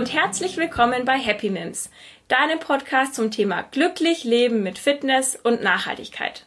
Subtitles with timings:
[0.00, 1.90] und herzlich willkommen bei Happy Mims,
[2.26, 6.46] deinem Podcast zum Thema glücklich leben mit Fitness und Nachhaltigkeit.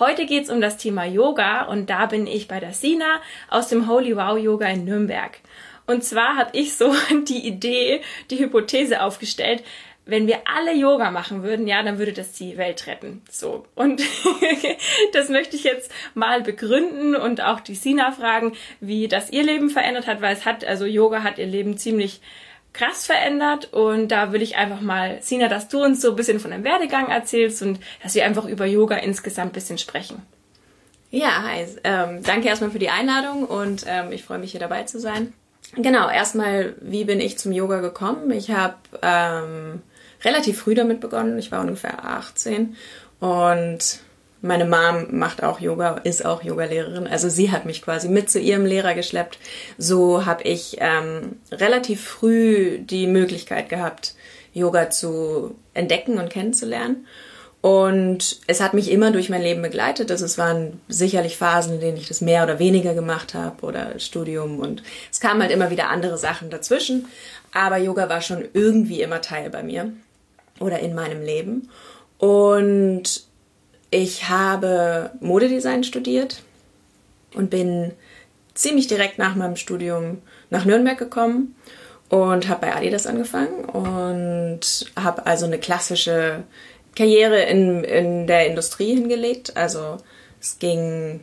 [0.00, 3.88] Heute geht's um das Thema Yoga und da bin ich bei der Sina aus dem
[3.88, 5.38] Holy Wow Yoga in Nürnberg.
[5.86, 6.92] Und zwar habe ich so
[7.28, 8.00] die Idee,
[8.32, 9.62] die Hypothese aufgestellt,
[10.04, 13.22] wenn wir alle Yoga machen würden, ja, dann würde das die Welt retten.
[13.30, 13.66] So.
[13.76, 14.02] Und
[15.12, 19.70] das möchte ich jetzt mal begründen und auch die Sina fragen, wie das ihr Leben
[19.70, 22.20] verändert hat, weil es hat, also Yoga hat ihr Leben ziemlich
[22.74, 26.40] krass verändert und da will ich einfach mal, Sina, dass du uns so ein bisschen
[26.40, 30.20] von deinem Werdegang erzählst und dass wir einfach über Yoga insgesamt ein bisschen sprechen.
[31.10, 31.64] Ja, hi.
[31.84, 35.32] Ähm, danke erstmal für die Einladung und ähm, ich freue mich hier dabei zu sein.
[35.76, 38.30] Genau, erstmal, wie bin ich zum Yoga gekommen?
[38.32, 39.82] Ich habe ähm,
[40.24, 41.38] relativ früh damit begonnen.
[41.38, 42.76] Ich war ungefähr 18
[43.20, 44.00] und
[44.44, 47.06] meine Mom macht auch Yoga, ist auch Yogalehrerin.
[47.06, 49.38] Also sie hat mich quasi mit zu ihrem Lehrer geschleppt.
[49.78, 54.14] So habe ich ähm, relativ früh die Möglichkeit gehabt,
[54.52, 57.06] Yoga zu entdecken und kennenzulernen.
[57.62, 60.10] Und es hat mich immer durch mein Leben begleitet.
[60.10, 63.98] Also es waren sicherlich Phasen, in denen ich das mehr oder weniger gemacht habe oder
[63.98, 67.06] Studium und es kamen halt immer wieder andere Sachen dazwischen.
[67.54, 69.90] Aber Yoga war schon irgendwie immer Teil bei mir
[70.60, 71.70] oder in meinem Leben.
[72.18, 73.24] Und
[73.94, 76.42] ich habe Modedesign studiert
[77.32, 77.92] und bin
[78.52, 80.20] ziemlich direkt nach meinem Studium
[80.50, 81.54] nach Nürnberg gekommen
[82.08, 86.42] und habe bei Adidas angefangen und habe also eine klassische
[86.96, 89.56] Karriere in, in der Industrie hingelegt.
[89.56, 89.98] Also
[90.40, 91.20] es ging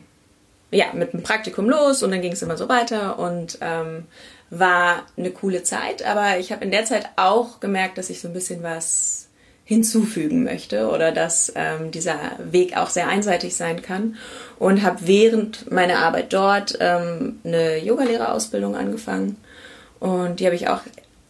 [0.70, 4.06] ja mit einem Praktikum los und dann ging es immer so weiter und ähm,
[4.48, 6.06] war eine coole Zeit.
[6.06, 9.28] Aber ich habe in der Zeit auch gemerkt, dass ich so ein bisschen was
[9.64, 14.16] hinzufügen möchte oder dass ähm, dieser Weg auch sehr einseitig sein kann.
[14.58, 19.36] Und habe während meiner Arbeit dort ähm, eine Yogalehrerausbildung angefangen.
[20.00, 20.80] Und die habe ich auch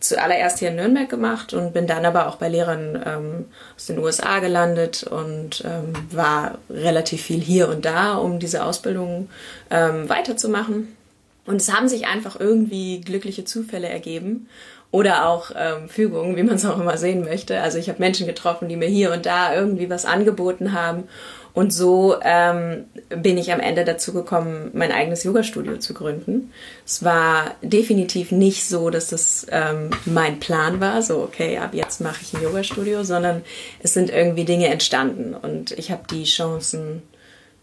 [0.00, 3.45] zuallererst hier in Nürnberg gemacht und bin dann aber auch bei Lehrern ähm,
[3.77, 9.29] aus den USA gelandet und ähm, war relativ viel hier und da, um diese Ausbildung
[9.70, 10.96] ähm, weiterzumachen.
[11.45, 14.48] Und es haben sich einfach irgendwie glückliche Zufälle ergeben
[14.92, 17.61] oder auch ähm, Fügungen, wie man es auch immer sehen möchte.
[17.61, 21.08] Also ich habe Menschen getroffen, die mir hier und da irgendwie was angeboten haben
[21.55, 26.51] und so ähm, bin ich am Ende dazu gekommen, mein eigenes Yoga-Studio zu gründen.
[26.86, 32.01] Es war definitiv nicht so, dass das ähm, mein Plan war, so okay, ab jetzt
[32.01, 33.42] mache ich ein Yoga-Studio, sondern
[33.83, 37.03] es sind irgendwie Dinge entstanden und ich habe die Chancen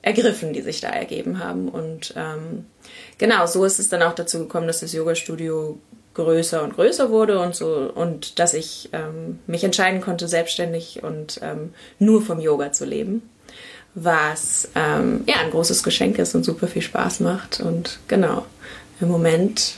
[0.03, 1.67] ergriffen, die sich da ergeben haben.
[1.67, 2.65] Und ähm,
[3.17, 5.79] genau, so ist es dann auch dazu gekommen, dass das Yoga-Studio
[6.23, 11.39] größer und größer wurde und so und dass ich ähm, mich entscheiden konnte, selbstständig und
[11.41, 13.21] ähm, nur vom Yoga zu leben
[13.95, 17.59] was ähm, ja ein großes Geschenk ist und super viel Spaß macht.
[17.59, 18.45] Und genau,
[19.01, 19.75] im Moment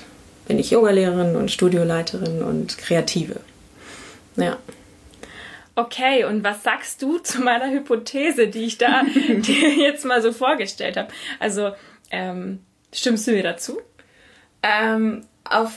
[0.47, 3.39] bin ich Yogalehrerin und Studioleiterin und Kreative.
[4.35, 4.57] Ja.
[5.75, 10.33] Okay, und was sagst du zu meiner Hypothese, die ich da dir jetzt mal so
[10.33, 11.07] vorgestellt habe?
[11.39, 11.71] Also,
[12.11, 12.59] ähm,
[12.93, 13.79] stimmst du mir dazu?
[14.63, 15.71] Ähm, auf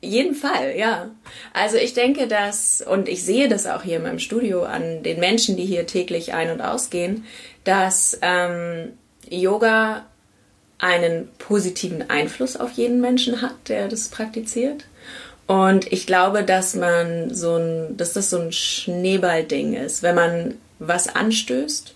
[0.00, 1.10] jeden Fall, ja.
[1.52, 5.20] Also ich denke, dass, und ich sehe das auch hier in meinem Studio an den
[5.20, 7.24] Menschen, die hier täglich ein- und ausgehen,
[7.64, 8.92] dass ähm,
[9.28, 10.06] Yoga
[10.78, 14.86] einen positiven Einfluss auf jeden Menschen hat, der das praktiziert.
[15.46, 20.54] Und ich glaube, dass man so ein, dass das so ein Schneeballding ist, wenn man
[20.78, 21.94] was anstößt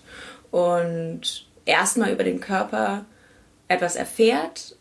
[0.51, 3.05] und erstmal über den Körper
[3.67, 4.75] etwas erfährt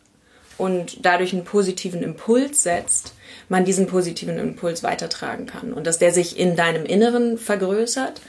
[0.59, 3.15] und dadurch einen positiven Impuls setzt,
[3.49, 8.21] man diesen positiven Impuls weitertragen kann und dass der sich in deinem Inneren vergrößert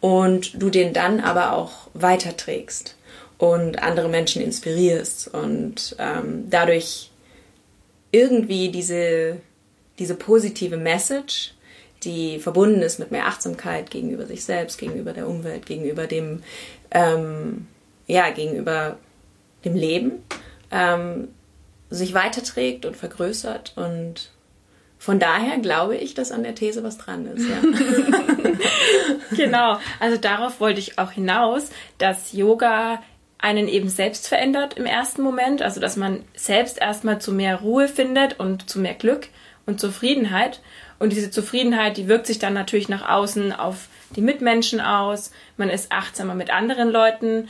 [0.00, 2.96] und du den dann aber auch weiterträgst
[3.38, 7.10] und andere Menschen inspirierst und ähm, dadurch
[8.10, 9.38] irgendwie diese,
[9.98, 11.54] diese positive Message,
[12.04, 16.42] die verbunden ist mit mehr Achtsamkeit gegenüber sich selbst, gegenüber der Umwelt, gegenüber dem,
[16.90, 17.66] ähm,
[18.06, 18.98] ja, gegenüber
[19.64, 20.22] dem Leben,
[20.70, 21.28] ähm,
[21.94, 23.72] sich weiterträgt und vergrößert.
[23.76, 24.30] Und
[24.98, 27.46] von daher glaube ich, dass an der These was dran ist.
[27.48, 27.56] Ja.
[29.36, 33.02] genau, also darauf wollte ich auch hinaus, dass Yoga
[33.38, 37.88] einen eben selbst verändert im ersten Moment, also dass man selbst erstmal zu mehr Ruhe
[37.88, 39.28] findet und zu mehr Glück
[39.66, 40.60] und Zufriedenheit.
[40.98, 45.32] Und diese Zufriedenheit, die wirkt sich dann natürlich nach außen auf die Mitmenschen aus.
[45.56, 47.48] Man ist achtsamer mit anderen Leuten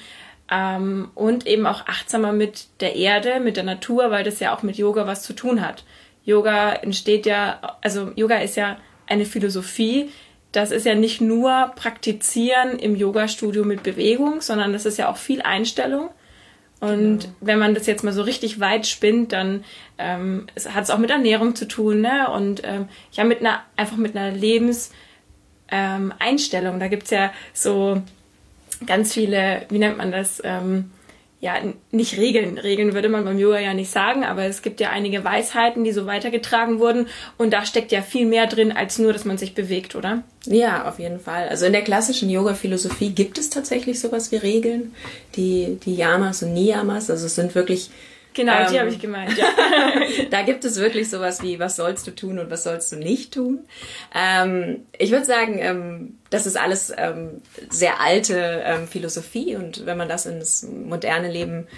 [0.51, 4.63] ähm, und eben auch achtsamer mit der Erde, mit der Natur, weil das ja auch
[4.63, 5.85] mit Yoga was zu tun hat.
[6.25, 10.11] Yoga entsteht ja, also Yoga ist ja eine Philosophie.
[10.53, 15.17] Das ist ja nicht nur Praktizieren im Yoga-Studio mit Bewegung, sondern das ist ja auch
[15.17, 16.11] viel Einstellung.
[16.81, 17.33] Und genau.
[17.41, 19.65] wenn man das jetzt mal so richtig weit spinnt, dann
[19.99, 22.31] ähm, hat es auch mit Ernährung zu tun, ne?
[22.31, 26.75] Und ähm, ja, mit einer, einfach mit einer Lebenseinstellung.
[26.75, 28.03] Ähm, da gibt's ja so
[28.87, 30.41] ganz viele, wie nennt man das?
[30.45, 30.91] Ähm,
[31.45, 31.57] ja,
[31.91, 32.57] nicht Regeln.
[32.57, 35.93] Regeln würde man beim Yoga ja nicht sagen, aber es gibt ja einige Weisheiten, die
[35.93, 37.07] so weitergetragen wurden
[37.37, 40.23] und da steckt ja viel mehr drin, als nur, dass man sich bewegt, oder?
[40.47, 41.49] Ja, auf jeden Fall.
[41.51, 44.95] Also in der klassischen Yoga-Philosophie gibt es tatsächlich sowas wie Regeln,
[45.37, 47.91] die, die Yamas und Niyamas, also es sind wirklich
[48.35, 49.47] Genau, ähm, die habe ich gemeint, ja.
[50.31, 53.33] da gibt es wirklich sowas wie, was sollst du tun und was sollst du nicht
[53.33, 53.65] tun.
[54.15, 57.41] Ähm, ich würde sagen, ähm, das ist alles ähm,
[57.71, 61.69] sehr alte ähm, Philosophie und wenn man das ins moderne Leben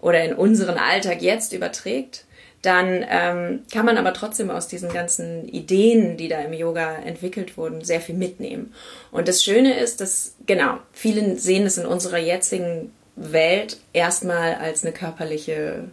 [0.00, 2.24] oder in unseren Alltag jetzt überträgt,
[2.62, 7.56] dann ähm, kann man aber trotzdem aus diesen ganzen Ideen, die da im Yoga entwickelt
[7.56, 8.74] wurden, sehr viel mitnehmen.
[9.12, 14.84] Und das Schöne ist, dass, genau, viele sehen es in unserer jetzigen Welt erstmal als
[14.84, 15.84] eine körperliche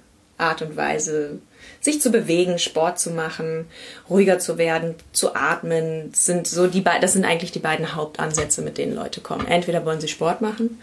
[0.43, 1.39] Art und Weise,
[1.81, 3.67] sich zu bewegen, Sport zu machen,
[4.09, 8.77] ruhiger zu werden, zu atmen, sind so die das sind eigentlich die beiden Hauptansätze, mit
[8.77, 9.47] denen Leute kommen.
[9.47, 10.81] Entweder wollen sie Sport machen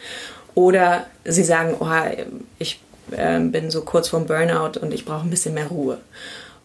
[0.54, 1.88] oder sie sagen, oh,
[2.58, 2.80] ich
[3.12, 5.98] äh, bin so kurz vorm Burnout und ich brauche ein bisschen mehr Ruhe.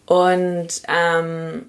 [0.06, 1.66] Und ähm,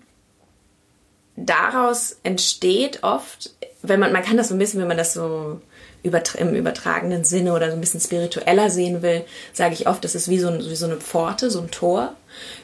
[1.36, 3.52] daraus entsteht oft,
[3.82, 5.62] wenn man, man kann das so ein bisschen, wenn man das so
[6.08, 9.24] im übertragenen Sinne oder so ein bisschen spiritueller sehen will,
[9.54, 12.14] sage ich oft, das ist wie so, ein, wie so eine Pforte, so ein Tor,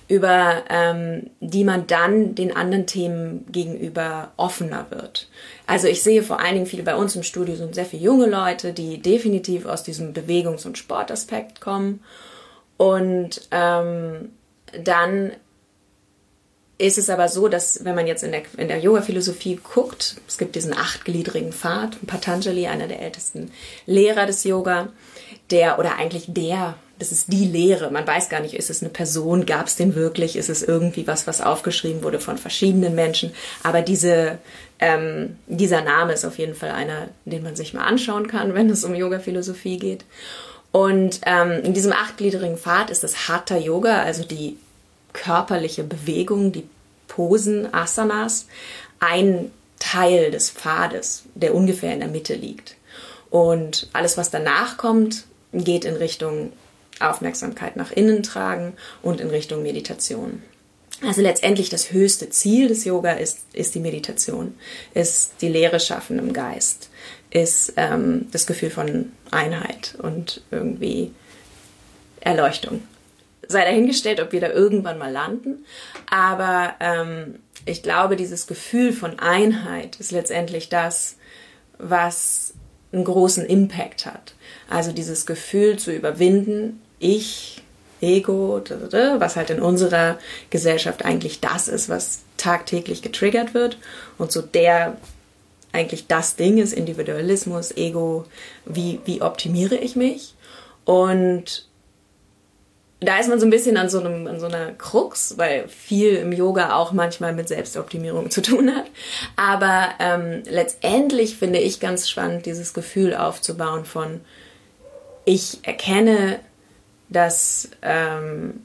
[0.08, 5.28] über ähm, die man dann den anderen Themen gegenüber offener wird.
[5.66, 8.28] Also ich sehe vor allen Dingen viele bei uns im Studio sind sehr viele junge
[8.28, 12.02] Leute, die definitiv aus diesem Bewegungs- und Sportaspekt kommen
[12.78, 14.30] und ähm,
[14.84, 15.32] dann
[16.84, 20.38] ist es aber so, dass wenn man jetzt in der, in der Yoga-Philosophie guckt, es
[20.38, 23.52] gibt diesen achtgliedrigen Pfad, Patanjali, einer der ältesten
[23.86, 24.90] Lehrer des Yoga,
[25.50, 28.90] der oder eigentlich der, das ist die Lehre, man weiß gar nicht, ist es eine
[28.90, 33.34] Person, gab es den wirklich, ist es irgendwie was, was aufgeschrieben wurde von verschiedenen Menschen,
[33.64, 34.40] aber diese,
[34.80, 38.70] ähm, dieser Name ist auf jeden Fall einer, den man sich mal anschauen kann, wenn
[38.70, 40.04] es um Yoga-Philosophie geht.
[40.74, 44.58] Und ähm, in diesem achtgliedrigen Pfad ist das Hatha Yoga, also die
[45.14, 46.68] körperliche Bewegung, die
[47.08, 48.48] Posen, Asanas,
[49.00, 52.76] ein Teil des Pfades, der ungefähr in der Mitte liegt.
[53.30, 56.54] Und alles, was danach kommt, geht in Richtung
[57.00, 60.42] Aufmerksamkeit nach innen tragen und in Richtung Meditation.
[61.02, 64.56] Also letztendlich das höchste Ziel des Yoga ist, ist die Meditation,
[64.94, 66.90] ist die Lehre schaffen im Geist,
[67.30, 71.12] ist ähm, das Gefühl von Einheit und irgendwie
[72.22, 72.84] Erleuchtung
[73.48, 75.66] sei dahingestellt, ob wir da irgendwann mal landen.
[76.10, 81.18] Aber ähm, ich glaube, dieses Gefühl von Einheit ist letztendlich das,
[81.78, 82.54] was
[82.92, 84.34] einen großen Impact hat.
[84.70, 87.64] Also dieses Gefühl zu überwinden, ich,
[88.02, 88.62] Ego,
[89.18, 90.20] was halt in unserer
[90.50, 93.78] Gesellschaft eigentlich das ist, was tagtäglich getriggert wird
[94.18, 94.98] und so der
[95.72, 98.26] eigentlich das Ding ist, Individualismus, Ego,
[98.66, 100.36] wie, wie optimiere ich mich?
[100.86, 101.68] Und
[103.04, 106.16] da ist man so ein bisschen an so, einem, an so einer Krux, weil viel
[106.16, 108.86] im Yoga auch manchmal mit Selbstoptimierung zu tun hat.
[109.36, 114.22] Aber ähm, letztendlich finde ich ganz spannend, dieses Gefühl aufzubauen von,
[115.26, 116.40] ich erkenne,
[117.10, 118.62] dass ähm,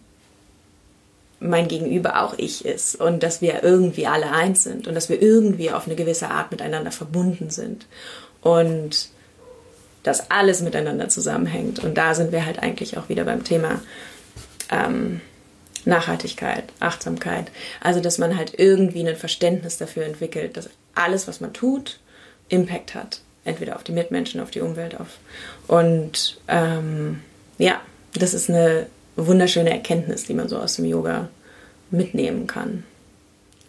[1.40, 5.22] mein Gegenüber auch ich ist und dass wir irgendwie alle eins sind und dass wir
[5.22, 7.86] irgendwie auf eine gewisse Art miteinander verbunden sind.
[8.42, 9.10] Und
[10.02, 11.80] dass alles miteinander zusammenhängt.
[11.80, 13.80] Und da sind wir halt eigentlich auch wieder beim Thema
[14.70, 15.20] ähm,
[15.84, 17.50] Nachhaltigkeit, Achtsamkeit.
[17.80, 22.00] Also, dass man halt irgendwie ein Verständnis dafür entwickelt, dass alles, was man tut,
[22.48, 23.20] Impact hat.
[23.44, 25.18] Entweder auf die Mitmenschen, auf die Umwelt, auf.
[25.66, 27.22] Und ähm,
[27.56, 27.80] ja,
[28.14, 31.28] das ist eine wunderschöne Erkenntnis, die man so aus dem Yoga
[31.90, 32.84] mitnehmen kann.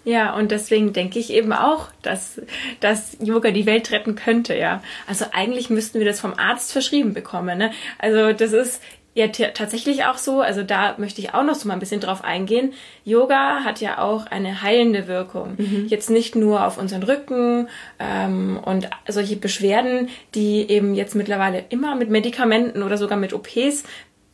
[0.05, 2.41] Ja, und deswegen denke ich eben auch, dass,
[2.79, 4.81] dass Yoga die Welt retten könnte, ja.
[5.07, 7.71] Also eigentlich müssten wir das vom Arzt verschrieben bekommen, ne?
[7.99, 8.81] Also das ist
[9.19, 12.23] ja tatsächlich auch so, also da möchte ich auch noch so mal ein bisschen drauf
[12.23, 12.73] eingehen.
[13.03, 15.55] Yoga hat ja auch eine heilende Wirkung.
[15.57, 15.85] Mhm.
[15.87, 17.67] Jetzt nicht nur auf unseren Rücken
[17.99, 23.83] ähm, und solche Beschwerden, die eben jetzt mittlerweile immer mit Medikamenten oder sogar mit OPs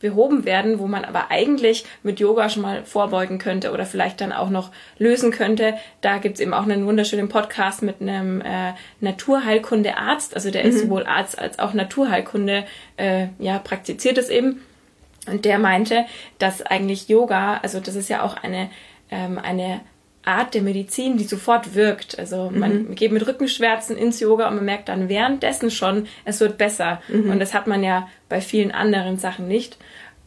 [0.00, 4.32] behoben werden, wo man aber eigentlich mit Yoga schon mal vorbeugen könnte oder vielleicht dann
[4.32, 5.74] auch noch lösen könnte.
[6.00, 10.68] Da gibt's eben auch einen wunderschönen Podcast mit einem äh, Naturheilkunde-Arzt, also der mhm.
[10.68, 12.64] ist sowohl Arzt als auch Naturheilkunde,
[12.96, 14.60] äh, ja, praktiziert es eben.
[15.26, 16.06] Und der meinte,
[16.38, 18.70] dass eigentlich Yoga, also das ist ja auch eine,
[19.10, 19.80] ähm, eine
[20.26, 22.18] Art der Medizin, die sofort wirkt.
[22.18, 22.94] Also man mhm.
[22.96, 27.00] geht mit Rückenschmerzen ins Yoga und man merkt dann währenddessen schon, es wird besser.
[27.08, 27.30] Mhm.
[27.30, 29.78] Und das hat man ja bei vielen anderen Sachen nicht.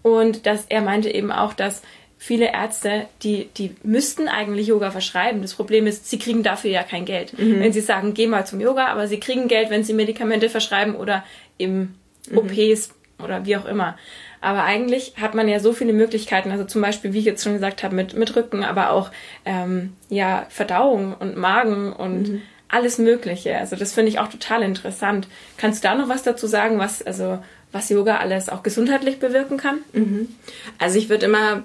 [0.02, 1.82] Und dass er meinte eben auch, dass
[2.18, 5.42] viele Ärzte, die, die müssten eigentlich Yoga verschreiben.
[5.42, 7.38] Das Problem ist, sie kriegen dafür ja kein Geld.
[7.38, 7.60] Mhm.
[7.60, 10.96] Wenn sie sagen, geh mal zum Yoga, aber sie kriegen Geld, wenn sie Medikamente verschreiben
[10.96, 11.26] oder
[11.58, 11.96] im
[12.30, 12.38] mhm.
[12.38, 13.98] OPs oder wie auch immer.
[14.42, 17.54] Aber eigentlich hat man ja so viele Möglichkeiten, also zum Beispiel, wie ich jetzt schon
[17.54, 19.12] gesagt habe, mit, mit Rücken, aber auch
[19.46, 22.42] ähm, ja, Verdauung und Magen und mhm.
[22.70, 23.58] alles Mögliche.
[23.58, 25.28] Also das finde ich auch total interessant.
[25.58, 27.40] Kannst du da noch was dazu sagen, was, also,
[27.72, 29.80] was Yoga alles auch gesundheitlich bewirken kann?
[29.92, 30.30] Mhm.
[30.78, 31.64] Also ich würde immer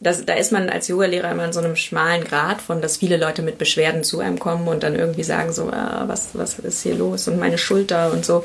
[0.00, 3.16] das, da ist man als Yogalehrer immer in so einem schmalen Grad von, dass viele
[3.16, 6.82] Leute mit Beschwerden zu einem kommen und dann irgendwie sagen so, ah, was, was ist
[6.82, 8.44] hier los und meine Schulter und so.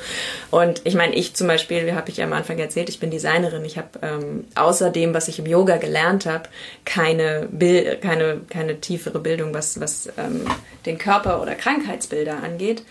[0.49, 3.63] Und ich meine, ich zum Beispiel, habe ich ja am Anfang erzählt, ich bin Designerin.
[3.65, 6.49] Ich habe ähm, außer dem, was ich im Yoga gelernt habe,
[6.85, 7.47] keine,
[8.01, 10.47] keine, keine tiefere Bildung, was, was ähm,
[10.87, 12.83] den Körper oder Krankheitsbilder angeht.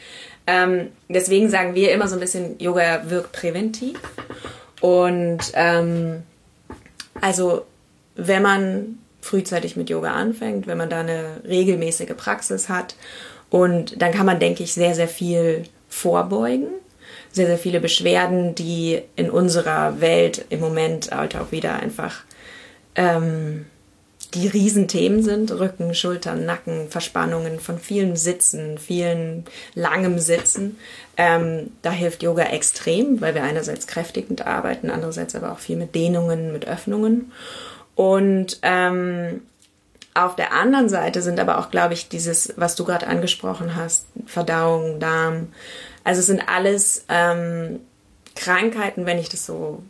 [0.47, 3.99] Ähm, deswegen sagen wir immer so ein bisschen, Yoga wirkt präventiv.
[4.81, 6.23] Und ähm,
[7.21, 7.65] also
[8.15, 12.97] wenn man frühzeitig mit Yoga anfängt, wenn man da eine regelmäßige Praxis hat.
[13.49, 16.69] Und dann kann man, denke ich, sehr, sehr viel vorbeugen.
[17.31, 22.25] Sehr, sehr viele Beschwerden, die in unserer Welt im Moment halt auch wieder einfach
[22.95, 23.65] ähm,
[24.35, 25.51] die Riesenthemen sind.
[25.53, 30.79] Rücken, Schultern, Nacken, Verspannungen von vielen Sitzen, vielen langem Sitzen.
[31.17, 35.95] Ähm, da hilft Yoga extrem, weil wir einerseits kräftigend arbeiten, andererseits aber auch viel mit
[35.95, 37.33] Dehnungen, mit Öffnungen.
[38.03, 39.43] Und ähm,
[40.13, 44.07] auf der anderen Seite sind aber auch, glaube ich, dieses, was du gerade angesprochen hast,
[44.27, 45.53] Verdauung, Darm.
[46.03, 47.79] Also es sind alles ähm,
[48.35, 49.85] Krankheiten, wenn ich das so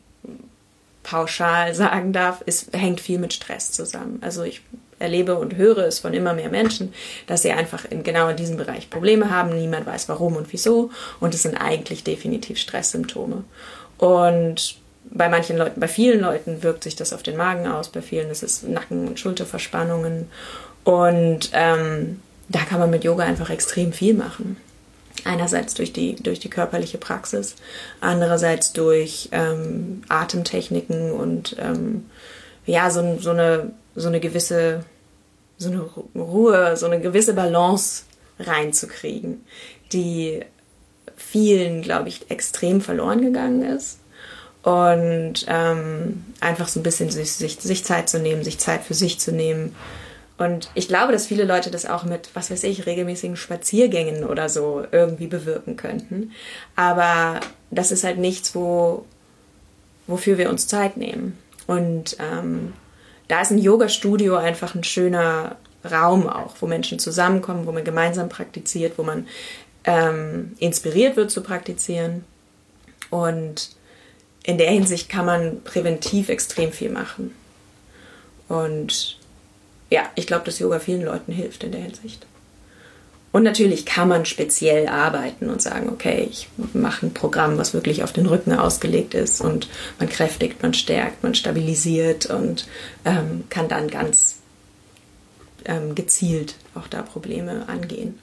[1.02, 4.18] pauschal sagen darf, es hängt viel mit Stress zusammen.
[4.20, 4.60] Also ich
[4.98, 6.92] erlebe und höre es von immer mehr Menschen,
[7.26, 9.56] dass sie einfach in genau in diesem Bereich Probleme haben.
[9.56, 10.90] Niemand weiß warum und wieso.
[11.18, 13.44] Und es sind eigentlich definitiv Stresssymptome.
[13.96, 18.02] Und bei manchen Leuten, bei vielen Leuten wirkt sich das auf den Magen aus, bei
[18.02, 20.28] vielen ist es Nacken- und Schulterverspannungen.
[20.84, 24.56] Und ähm, da kann man mit Yoga einfach extrem viel machen.
[25.24, 27.54] Einerseits durch die, durch die körperliche Praxis,
[28.00, 32.06] andererseits durch ähm, Atemtechniken und ähm,
[32.66, 34.84] ja, so, so, eine, so eine gewisse
[35.58, 35.80] so eine
[36.14, 38.02] Ruhe, so eine gewisse Balance
[38.40, 39.44] reinzukriegen,
[39.92, 40.40] die
[41.16, 43.98] vielen, glaube ich, extrem verloren gegangen ist
[44.62, 48.94] und ähm, einfach so ein bisschen sich, sich, sich Zeit zu nehmen, sich Zeit für
[48.94, 49.74] sich zu nehmen.
[50.38, 54.48] Und ich glaube, dass viele Leute das auch mit, was weiß ich, regelmäßigen Spaziergängen oder
[54.48, 56.32] so irgendwie bewirken könnten.
[56.76, 57.40] Aber
[57.70, 59.04] das ist halt nichts, wo,
[60.06, 61.38] wofür wir uns Zeit nehmen.
[61.66, 62.72] Und ähm,
[63.28, 65.56] da ist ein Yoga-Studio einfach ein schöner
[65.88, 69.26] Raum auch, wo Menschen zusammenkommen, wo man gemeinsam praktiziert, wo man
[69.84, 72.24] ähm, inspiriert wird zu praktizieren.
[73.10, 73.70] Und
[74.44, 77.34] in der Hinsicht kann man präventiv extrem viel machen.
[78.48, 79.18] Und
[79.90, 82.26] ja, ich glaube, dass Yoga vielen Leuten hilft in der Hinsicht.
[83.30, 88.02] Und natürlich kann man speziell arbeiten und sagen, okay, ich mache ein Programm, was wirklich
[88.02, 89.68] auf den Rücken ausgelegt ist und
[89.98, 92.66] man kräftigt, man stärkt, man stabilisiert und
[93.06, 94.36] ähm, kann dann ganz
[95.64, 98.18] ähm, gezielt auch da Probleme angehen.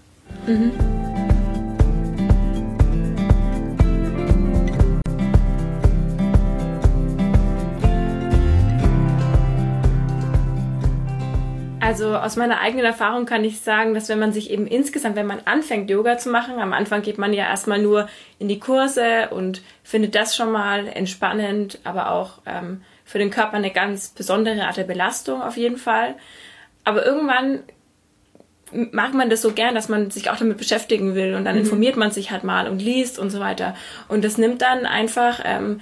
[0.45, 1.28] Mhm.
[11.89, 15.25] Also aus meiner eigenen Erfahrung kann ich sagen, dass wenn man sich eben insgesamt, wenn
[15.25, 19.29] man anfängt, Yoga zu machen, am Anfang geht man ja erstmal nur in die Kurse
[19.31, 24.67] und findet das schon mal entspannend, aber auch ähm, für den Körper eine ganz besondere
[24.67, 26.13] Art der Belastung auf jeden Fall.
[26.83, 27.63] Aber irgendwann
[28.71, 31.61] mag man das so gern, dass man sich auch damit beschäftigen will und dann mhm.
[31.61, 33.75] informiert man sich halt mal und liest und so weiter.
[34.07, 35.81] Und das nimmt dann einfach ähm,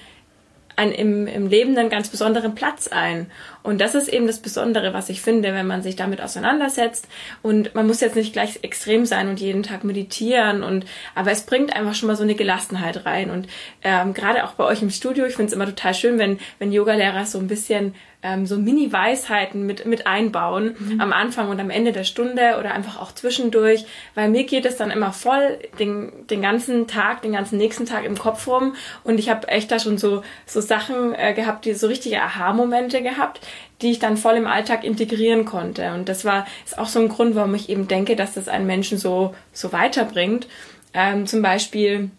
[0.78, 3.30] einen im, im Leben einen ganz besonderen Platz ein.
[3.64, 7.08] Und das ist eben das Besondere, was ich finde, wenn man sich damit auseinandersetzt.
[7.42, 10.64] Und man muss jetzt nicht gleich extrem sein und jeden Tag meditieren.
[10.64, 13.32] Und aber es bringt einfach schon mal so eine Gelassenheit rein.
[13.32, 13.48] Und
[13.84, 16.72] ähm, gerade auch bei euch im Studio, ich finde es immer total schön, wenn, wenn
[16.72, 21.00] Yogalehrer so ein bisschen ähm, so Mini-Weisheiten mit, mit einbauen mhm.
[21.00, 24.76] am Anfang und am Ende der Stunde oder einfach auch zwischendurch, weil mir geht es
[24.76, 29.20] dann immer voll den, den ganzen Tag, den ganzen nächsten Tag im Kopf rum und
[29.20, 33.42] ich habe echt da schon so, so Sachen äh, gehabt, die so richtige Aha-Momente gehabt,
[33.82, 37.10] die ich dann voll im Alltag integrieren konnte und das war, ist auch so ein
[37.10, 40.48] Grund, warum ich eben denke, dass das einen Menschen so, so weiterbringt.
[40.94, 42.10] Ähm, zum Beispiel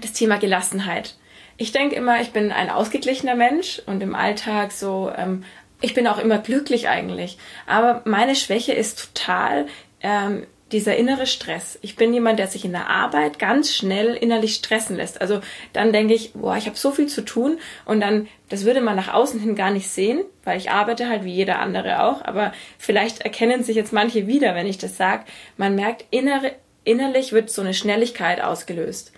[0.00, 1.16] das Thema Gelassenheit
[1.62, 5.44] ich denke immer, ich bin ein ausgeglichener Mensch und im Alltag so, ähm,
[5.80, 7.38] ich bin auch immer glücklich eigentlich.
[7.68, 9.66] Aber meine Schwäche ist total
[10.00, 11.78] ähm, dieser innere Stress.
[11.80, 15.20] Ich bin jemand, der sich in der Arbeit ganz schnell innerlich stressen lässt.
[15.20, 15.40] Also
[15.72, 18.96] dann denke ich, boah, ich habe so viel zu tun und dann, das würde man
[18.96, 22.52] nach außen hin gar nicht sehen, weil ich arbeite halt wie jeder andere auch, aber
[22.76, 25.26] vielleicht erkennen sich jetzt manche wieder, wenn ich das sage.
[25.56, 26.52] Man merkt, innere,
[26.82, 29.12] innerlich wird so eine Schnelligkeit ausgelöst.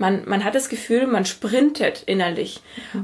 [0.00, 2.62] Man, man hat das Gefühl, man sprintet innerlich.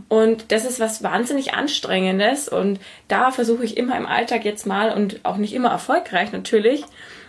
[0.08, 2.48] Und das ist was wahnsinnig Anstrengendes.
[2.48, 6.84] Und da versuche ich immer im Alltag jetzt mal und auch nicht immer erfolgreich natürlich,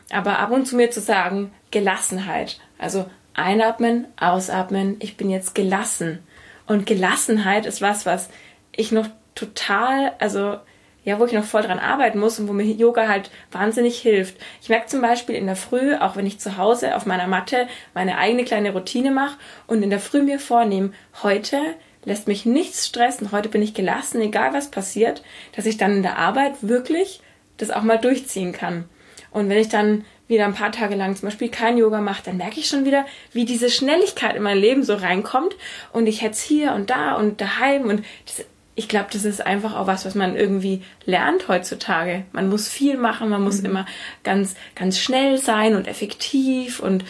[0.09, 2.61] aber ab und zu mir zu sagen, Gelassenheit.
[2.77, 6.19] Also einatmen, ausatmen, ich bin jetzt gelassen.
[6.65, 8.29] Und Gelassenheit ist was, was
[8.71, 10.59] ich noch total, also
[11.07, 14.35] ja, wo ich noch voll dran arbeiten muss und wo mir Yoga halt wahnsinnig hilft.
[14.61, 17.69] Ich merke zum Beispiel in der Früh, auch wenn ich zu Hause auf meiner Matte
[17.93, 19.37] meine eigene kleine Routine mache
[19.67, 20.91] und in der Früh mir vornehme,
[21.23, 21.61] heute
[22.03, 25.23] lässt mich nichts stressen, heute bin ich gelassen, egal was passiert,
[25.55, 27.21] dass ich dann in der Arbeit wirklich
[27.55, 28.83] das auch mal durchziehen kann.
[29.31, 32.35] Und wenn ich dann wieder ein paar Tage lang zum Beispiel kein Yoga mache, dann
[32.35, 35.55] merke ich schon wieder, wie diese Schnelligkeit in mein Leben so reinkommt
[35.93, 38.45] und ich hetz hier und da und daheim und das,
[38.77, 42.25] ich glaube, das ist einfach auch was, was man irgendwie lernt heutzutage.
[42.31, 43.65] Man muss viel machen, man muss mhm.
[43.65, 43.85] immer
[44.23, 47.03] ganz, ganz schnell sein und effektiv und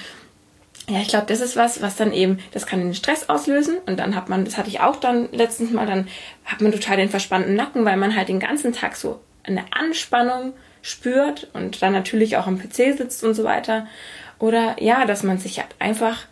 [0.89, 3.99] ja, ich glaube, das ist was, was dann eben, das kann den Stress auslösen und
[3.99, 6.07] dann hat man, das hatte ich auch dann letztens mal, dann
[6.45, 10.53] hat man total den verspannten Nacken, weil man halt den ganzen Tag so eine Anspannung
[10.81, 13.87] spürt und dann natürlich auch am PC sitzt und so weiter.
[14.39, 16.25] Oder ja, dass man sich halt einfach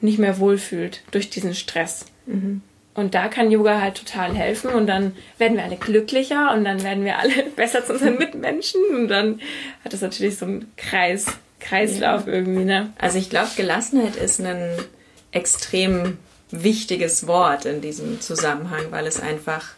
[0.00, 2.06] nicht mehr wohlfühlt durch diesen Stress.
[2.26, 2.62] Mhm.
[2.94, 6.82] Und da kann Yoga halt total helfen und dann werden wir alle glücklicher und dann
[6.82, 9.40] werden wir alle besser zu unseren Mitmenschen und dann
[9.84, 11.26] hat das natürlich so einen Kreis,
[11.60, 12.32] Kreislauf ja.
[12.32, 12.92] irgendwie, ne?
[12.98, 14.76] Also ich glaube, Gelassenheit ist ein
[15.30, 16.18] extrem
[16.50, 19.74] wichtiges Wort in diesem Zusammenhang, weil es einfach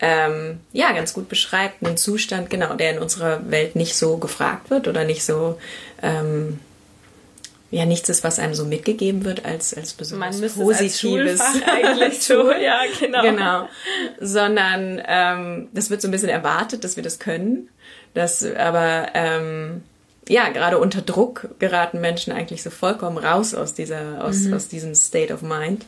[0.00, 4.70] ähm, ja ganz gut beschreibt einen Zustand, genau, der in unserer Welt nicht so gefragt
[4.70, 5.58] wird oder nicht so
[6.02, 6.60] ähm,
[7.70, 12.22] ja nichts ist, was einem so mitgegeben wird als als besonders Man positives als eigentlich
[12.22, 13.68] so, ja genau genau,
[14.20, 17.68] sondern ähm, das wird so ein bisschen erwartet, dass wir das können,
[18.14, 19.82] dass aber ähm,
[20.28, 24.54] ja, gerade unter Druck geraten Menschen eigentlich so vollkommen raus aus dieser, aus, mhm.
[24.54, 25.86] aus diesem State of Mind.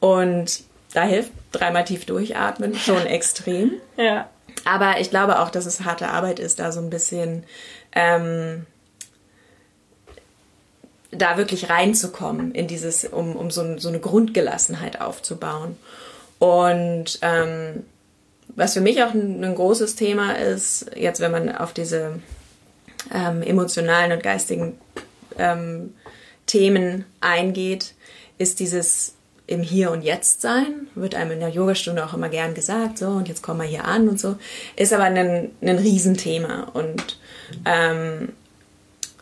[0.00, 0.62] Und
[0.94, 3.72] da hilft dreimal tief durchatmen schon extrem.
[3.96, 4.28] Ja.
[4.64, 7.44] Aber ich glaube auch, dass es harte Arbeit ist, da so ein bisschen
[7.92, 8.66] ähm,
[11.10, 15.76] da wirklich reinzukommen in dieses, um, um so, so eine Grundgelassenheit aufzubauen.
[16.38, 17.84] Und ähm,
[18.54, 22.20] was für mich auch ein, ein, großes Thema ist, jetzt wenn man auf diese
[23.12, 24.78] ähm, emotionalen und geistigen
[25.38, 25.94] ähm,
[26.46, 27.94] Themen eingeht,
[28.38, 29.14] ist dieses
[29.46, 33.08] im Hier und Jetzt sein, wird einem in der Yogastunde auch immer gern gesagt, so
[33.08, 34.36] und jetzt kommen wir hier an und so,
[34.76, 37.18] ist aber ein, ein Riesenthema und
[37.64, 38.32] ähm,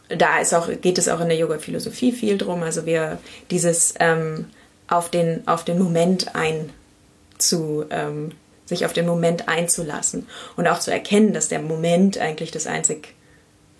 [0.08, 3.18] da ist auch, geht es auch in der Yoga-Philosophie viel drum, also wir
[3.50, 4.46] dieses ähm,
[4.88, 6.70] auf, den, auf den Moment ein
[7.38, 8.32] zu, ähm,
[8.64, 13.14] sich auf den Moment einzulassen und auch zu erkennen, dass der Moment eigentlich das einzig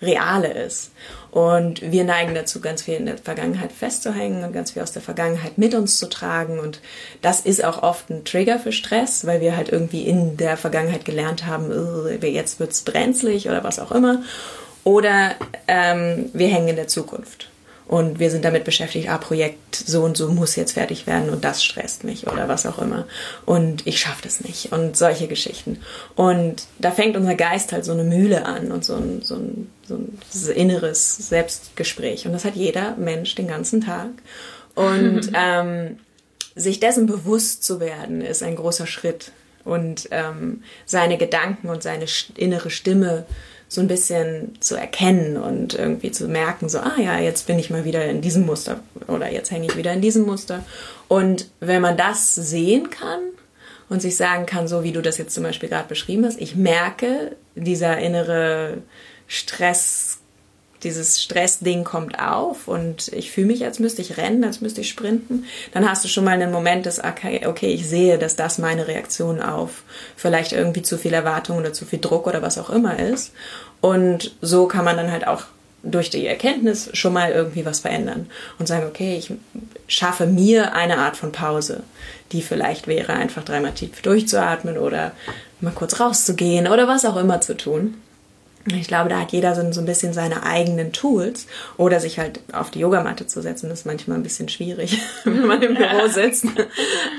[0.01, 0.91] Reale ist.
[1.31, 5.01] Und wir neigen dazu, ganz viel in der Vergangenheit festzuhängen und ganz viel aus der
[5.01, 6.59] Vergangenheit mit uns zu tragen.
[6.59, 6.81] Und
[7.21, 11.03] das ist auch oft ein Trigger für Stress, weil wir halt irgendwie in der Vergangenheit
[11.03, 11.71] gelernt haben,
[12.21, 14.23] jetzt wird's brenzlig oder was auch immer.
[14.87, 15.35] Oder
[15.67, 17.49] ähm, wir hängen in der Zukunft.
[17.89, 21.43] Und wir sind damit beschäftigt, ah, Projekt so und so muss jetzt fertig werden und
[21.43, 23.05] das stresst mich oder was auch immer.
[23.45, 24.71] Und ich schaffe das nicht.
[24.71, 25.81] Und solche Geschichten.
[26.15, 29.69] Und da fängt unser Geist halt so eine Mühle an und so ein, so ein,
[29.89, 30.19] so ein
[30.55, 32.25] inneres Selbstgespräch.
[32.25, 34.11] Und das hat jeder Mensch den ganzen Tag.
[34.73, 35.99] Und ähm,
[36.55, 39.33] sich dessen bewusst zu werden, ist ein großer Schritt.
[39.65, 42.05] Und ähm, seine Gedanken und seine
[42.37, 43.25] innere Stimme
[43.69, 47.69] so ein bisschen zu erkennen und irgendwie zu merken, so, ah ja, jetzt bin ich
[47.69, 50.63] mal wieder in diesem Muster oder jetzt hänge ich wieder in diesem Muster.
[51.07, 53.19] Und wenn man das sehen kann
[53.89, 56.55] und sich sagen kann, so wie du das jetzt zum Beispiel gerade beschrieben hast, ich
[56.55, 58.77] merke, dieser innere
[59.27, 60.16] Stress
[60.83, 64.89] dieses Stressding kommt auf und ich fühle mich, als müsste ich rennen, als müsste ich
[64.89, 68.57] sprinten, dann hast du schon mal einen Moment des, okay, okay, ich sehe, dass das
[68.57, 69.83] meine Reaktion auf
[70.15, 73.33] vielleicht irgendwie zu viel Erwartung oder zu viel Druck oder was auch immer ist.
[73.81, 75.43] Und so kann man dann halt auch
[75.83, 78.27] durch die Erkenntnis schon mal irgendwie was verändern
[78.59, 79.31] und sagen, okay, ich
[79.87, 81.83] schaffe mir eine Art von Pause,
[82.31, 85.11] die vielleicht wäre, einfach dreimal tief durchzuatmen oder
[85.61, 87.95] mal kurz rauszugehen oder was auch immer zu tun.
[88.75, 92.69] Ich glaube, da hat jeder so, ein bisschen seine eigenen Tools oder sich halt auf
[92.69, 96.45] die Yogamatte zu setzen, ist manchmal ein bisschen schwierig, wenn man im Büro sitzt.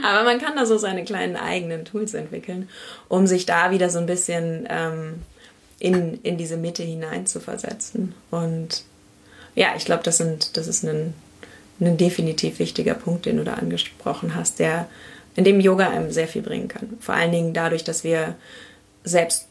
[0.04, 2.68] Aber man kann da so seine kleinen eigenen Tools entwickeln,
[3.08, 5.22] um sich da wieder so ein bisschen ähm,
[5.78, 8.14] in, in diese Mitte hinein zu versetzen.
[8.30, 8.84] Und
[9.54, 11.14] ja, ich glaube, das, das ist ein,
[11.80, 14.88] ein definitiv wichtiger Punkt, den du da angesprochen hast, der
[15.36, 16.98] in dem Yoga einem sehr viel bringen kann.
[17.00, 18.34] Vor allen Dingen dadurch, dass wir
[19.04, 19.46] selbst,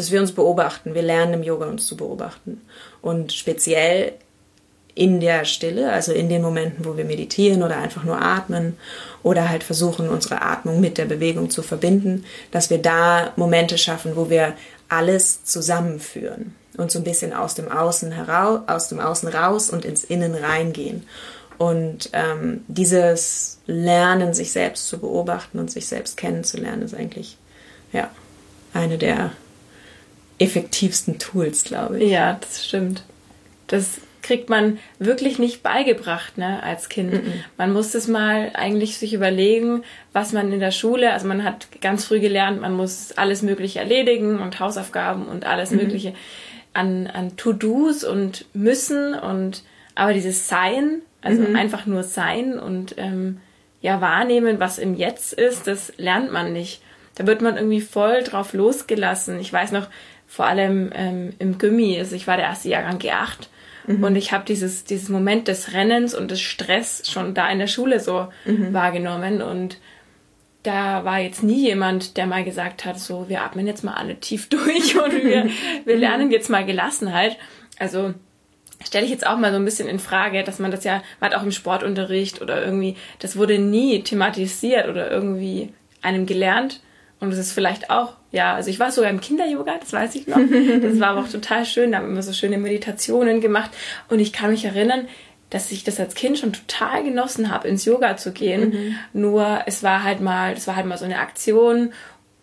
[0.00, 0.94] dass wir uns beobachten.
[0.94, 2.62] Wir lernen im Yoga uns zu beobachten.
[3.02, 4.14] Und speziell
[4.94, 8.76] in der Stille, also in den Momenten, wo wir meditieren oder einfach nur atmen
[9.22, 14.16] oder halt versuchen, unsere Atmung mit der Bewegung zu verbinden, dass wir da Momente schaffen,
[14.16, 14.54] wo wir
[14.88, 19.84] alles zusammenführen und so ein bisschen aus dem Außen heraus, aus dem Außen raus und
[19.84, 21.06] ins Innen reingehen.
[21.58, 27.36] Und ähm, dieses Lernen, sich selbst zu beobachten und sich selbst kennenzulernen, ist eigentlich
[27.92, 28.08] ja
[28.72, 29.32] eine der
[30.40, 32.10] effektivsten Tools, glaube ich.
[32.10, 33.04] Ja, das stimmt.
[33.68, 37.12] Das kriegt man wirklich nicht beigebracht, ne, als Kind.
[37.12, 37.32] Mm -mm.
[37.56, 41.68] Man muss es mal eigentlich sich überlegen, was man in der Schule, also man hat
[41.80, 46.14] ganz früh gelernt, man muss alles Mögliche erledigen und Hausaufgaben und alles mm Mögliche
[46.72, 49.62] an, an To-Dos und müssen und
[49.94, 51.56] aber dieses Sein, also mhm.
[51.56, 53.40] einfach nur sein und ähm,
[53.80, 56.82] ja wahrnehmen, was im Jetzt ist, das lernt man nicht.
[57.16, 59.40] Da wird man irgendwie voll drauf losgelassen.
[59.40, 59.88] Ich weiß noch,
[60.30, 63.48] vor allem ähm, im Gummi, also ich war der erste Jahrgang G8
[63.88, 64.04] mhm.
[64.04, 67.66] und ich habe dieses, dieses Moment des Rennens und des Stress schon da in der
[67.66, 68.72] Schule so mhm.
[68.72, 69.78] wahrgenommen und
[70.62, 74.20] da war jetzt nie jemand, der mal gesagt hat, so, wir atmen jetzt mal alle
[74.20, 75.48] tief durch und wir,
[75.84, 76.00] wir mhm.
[76.00, 77.36] lernen jetzt mal Gelassenheit.
[77.80, 78.14] Also
[78.84, 81.32] stelle ich jetzt auch mal so ein bisschen in Frage, dass man das ja, man
[81.32, 86.80] hat auch im Sportunterricht oder irgendwie, das wurde nie thematisiert oder irgendwie einem gelernt.
[87.20, 90.26] Und es ist vielleicht auch, ja, also ich war sogar im Kinder-Yoga, das weiß ich
[90.26, 90.38] noch.
[90.82, 93.70] Das war aber auch total schön, da haben wir immer so schöne Meditationen gemacht.
[94.08, 95.06] Und ich kann mich erinnern,
[95.50, 98.70] dass ich das als Kind schon total genossen habe, ins Yoga zu gehen.
[98.70, 99.20] Mhm.
[99.20, 101.92] Nur es war halt mal, das war halt mal so eine Aktion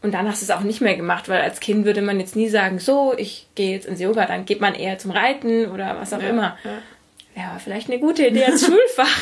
[0.02, 2.36] und dann hast du es auch nicht mehr gemacht, weil als Kind würde man jetzt
[2.36, 5.98] nie sagen, so, ich gehe jetzt ins Yoga, dann geht man eher zum Reiten oder
[6.00, 6.58] was auch ja, immer.
[6.64, 6.72] Ja.
[7.38, 9.16] Ja, vielleicht eine gute Idee als Schulfach.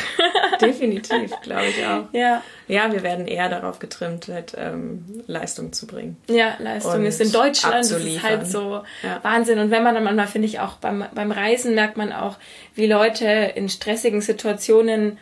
[0.62, 2.06] Definitiv, glaube ich auch.
[2.14, 2.42] Ja.
[2.70, 6.16] Ja, wir werden eher darauf getrimmt, halt, ähm, Leistung zu bringen.
[6.30, 9.20] Ja, Leistung ist in Deutschland das ist halt so ja.
[9.22, 9.60] Wahnsinn.
[9.60, 12.38] Und wenn man dann manchmal, finde ich, auch beim, beim Reisen merkt man auch,
[12.74, 13.26] wie Leute
[13.56, 15.18] in stressigen Situationen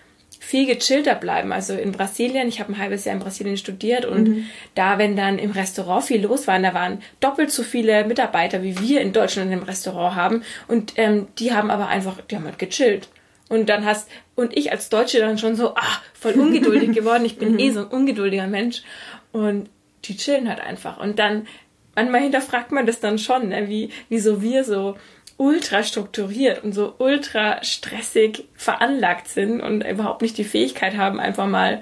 [0.45, 1.53] viel gechillter bleiben.
[1.53, 4.45] Also in Brasilien, ich habe ein halbes Jahr in Brasilien studiert und mhm.
[4.75, 8.77] da, wenn dann im Restaurant viel los war, da waren doppelt so viele Mitarbeiter, wie
[8.79, 10.43] wir in Deutschland im Restaurant haben.
[10.67, 13.07] Und ähm, die haben aber einfach, die haben halt gechillt.
[13.47, 17.23] Und dann hast, und ich als Deutsche dann schon so, ah, voll ungeduldig geworden.
[17.25, 17.59] Ich bin mhm.
[17.59, 18.83] eh so ein ungeduldiger Mensch.
[19.31, 19.69] Und
[20.05, 20.99] die chillen halt einfach.
[20.99, 21.47] Und dann,
[21.95, 23.69] manchmal hinterfragt man das dann schon, ne?
[23.69, 24.97] wie, wieso wir so
[25.37, 31.47] ultra strukturiert und so ultra stressig veranlagt sind und überhaupt nicht die Fähigkeit haben, einfach
[31.47, 31.81] mal,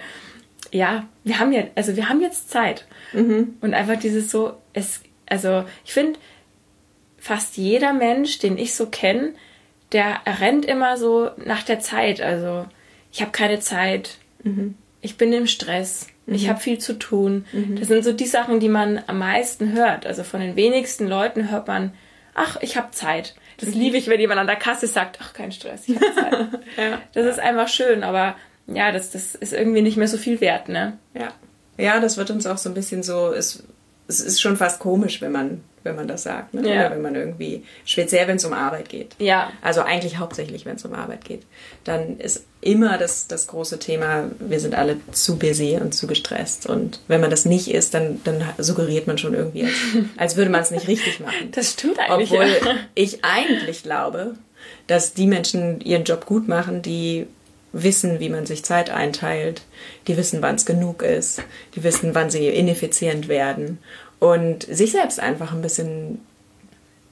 [0.72, 2.86] ja, wir haben ja, also wir haben jetzt Zeit.
[3.14, 3.56] Mhm.
[3.62, 6.20] Und einfach dieses so, es, also ich finde,
[7.18, 9.34] fast jeder Mensch, den ich so kenne,
[9.92, 12.22] der rennt immer so nach der Zeit.
[12.22, 12.66] Also
[13.12, 14.76] ich habe keine Zeit, mhm.
[15.02, 16.36] ich bin im Stress, mhm.
[16.36, 17.46] ich habe viel zu tun.
[17.52, 17.76] Mhm.
[17.78, 20.06] Das sind so die Sachen, die man am meisten hört.
[20.06, 21.94] Also von den wenigsten Leuten hört man,
[22.34, 23.36] ach, ich habe Zeit.
[23.62, 26.48] Das liebe ich, wenn jemand an der Kasse sagt, ach, kein Stress, ich habe Zeit.
[26.78, 27.02] ja.
[27.14, 28.36] Das ist einfach schön, aber
[28.68, 30.98] ja, das, das ist irgendwie nicht mehr so viel wert, ne?
[31.14, 31.34] Ja.
[31.78, 33.64] Ja, das wird uns auch so ein bisschen so, es,
[34.08, 36.54] es ist schon fast komisch, wenn man wenn man das sagt.
[36.54, 36.68] Ne?
[36.68, 36.76] Ja.
[36.76, 39.16] Oder wenn man irgendwie, speziell wenn es um Arbeit geht.
[39.20, 39.52] Ja.
[39.62, 41.44] Also eigentlich hauptsächlich, wenn es um Arbeit geht.
[41.84, 46.68] Dann ist immer das, das große Thema, wir sind alle zu busy und zu gestresst.
[46.68, 49.74] Und wenn man das nicht ist, dann, dann suggeriert man schon irgendwie, als,
[50.18, 51.52] als würde man es nicht richtig machen.
[51.52, 52.32] Das stimmt eigentlich.
[52.32, 52.76] Obwohl ja.
[52.94, 54.36] ich eigentlich glaube,
[54.88, 57.28] dass die Menschen ihren Job gut machen, die
[57.74, 59.62] wissen, wie man sich Zeit einteilt,
[60.08, 61.42] die wissen, wann es genug ist,
[61.76, 63.80] die wissen, wann sie ineffizient werden
[64.22, 66.22] und sich selbst einfach ein bisschen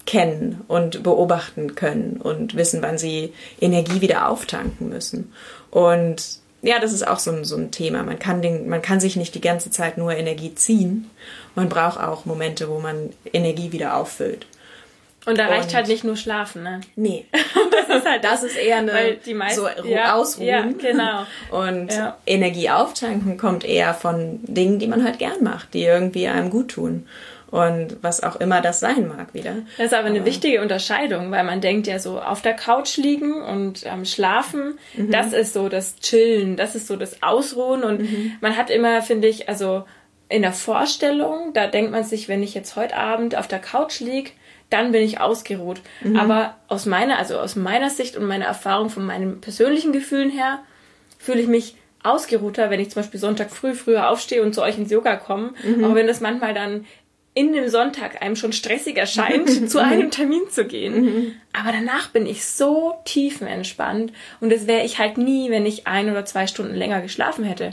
[0.05, 5.33] kennen und beobachten können und wissen, wann sie Energie wieder auftanken müssen.
[5.71, 8.03] Und ja, das ist auch so ein, so ein Thema.
[8.03, 11.09] Man kann, den, man kann sich nicht die ganze Zeit nur Energie ziehen.
[11.55, 14.45] Man braucht auch Momente, wo man Energie wieder auffüllt.
[15.25, 16.82] Und da reicht und halt nicht nur schlafen, ne?
[16.95, 17.25] Nee.
[17.32, 20.47] das ist halt das ist eher eine die meisten, so ja, ausruhen.
[20.47, 21.25] Ja, genau.
[21.51, 22.17] Und ja.
[22.25, 26.71] Energie auftanken kommt eher von Dingen, die man halt gern macht, die irgendwie einem gut
[26.71, 27.05] tun.
[27.51, 29.55] Und was auch immer das sein mag wieder.
[29.77, 32.97] Das ist aber eine aber, wichtige Unterscheidung, weil man denkt ja so auf der Couch
[32.97, 35.12] liegen und ähm, schlafen, mhm.
[35.12, 38.34] das ist so das Chillen, das ist so das Ausruhen und mhm.
[38.39, 39.84] man hat immer, finde ich, also
[40.29, 43.99] in der Vorstellung, da denkt man sich, wenn ich jetzt heute Abend auf der Couch
[43.99, 44.29] liege,
[44.69, 45.82] dann bin ich ausgeruht.
[46.01, 46.15] Mhm.
[46.17, 50.60] Aber aus meiner, also aus meiner Sicht und meiner Erfahrung von meinen persönlichen Gefühlen her,
[51.17, 54.77] fühle ich mich ausgeruhter, wenn ich zum Beispiel Sonntag früh früher aufstehe und zu euch
[54.77, 55.53] ins Yoga komme.
[55.63, 55.84] Mhm.
[55.84, 56.86] Auch wenn das manchmal dann
[57.34, 61.01] in dem Sonntag einem schon stressig erscheint, zu einem Termin zu gehen.
[61.01, 61.36] Mhm.
[61.53, 66.10] Aber danach bin ich so tiefenentspannt und das wäre ich halt nie, wenn ich ein
[66.10, 67.71] oder zwei Stunden länger geschlafen hätte.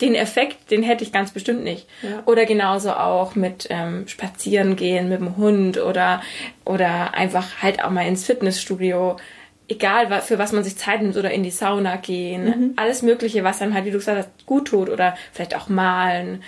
[0.00, 1.86] Den Effekt, den hätte ich ganz bestimmt nicht.
[2.02, 2.22] Ja.
[2.26, 6.22] Oder genauso auch mit ähm, Spazieren gehen mit dem Hund oder,
[6.64, 9.16] oder einfach halt auch mal ins Fitnessstudio
[9.68, 12.72] egal für was man sich Zeit nimmt oder in die Sauna gehen, mhm.
[12.76, 16.42] alles Mögliche, was einem halt, wie du gesagt hast, gut tut oder vielleicht auch malen,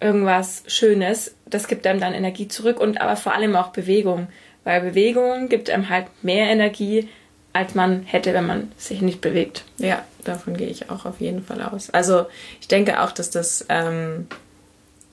[0.00, 4.28] irgendwas Schönes, das gibt einem dann Energie zurück und aber vor allem auch Bewegung,
[4.64, 7.08] weil Bewegung gibt einem halt mehr Energie,
[7.52, 9.64] als man hätte, wenn man sich nicht bewegt.
[9.78, 11.90] Ja, davon gehe ich auch auf jeden Fall aus.
[11.90, 12.26] Also
[12.60, 14.26] ich denke auch, dass das ähm,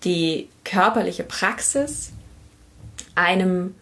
[0.04, 2.12] die körperliche Praxis
[3.15, 3.75] einem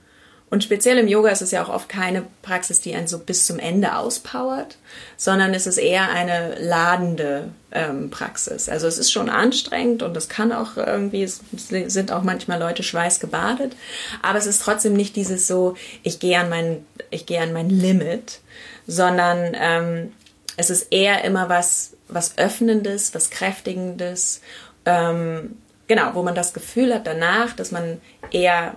[0.50, 3.46] und speziell im Yoga ist es ja auch oft keine Praxis, die einen so bis
[3.46, 4.78] zum Ende auspowert,
[5.18, 8.70] sondern es ist eher eine ladende ähm, Praxis.
[8.70, 11.42] Also es ist schon anstrengend und es kann auch irgendwie, es
[11.88, 13.76] sind auch manchmal Leute schweißgebadet,
[14.22, 17.70] aber es ist trotzdem nicht dieses so, ich gehe an mein, ich gehe an mein
[17.70, 18.40] Limit,
[18.88, 20.14] sondern ähm,
[20.56, 24.40] es ist eher immer was, was Öffnendes, was Kräftigendes,
[24.86, 25.58] ähm,
[25.88, 28.76] genau, wo man das Gefühl hat danach, dass man eher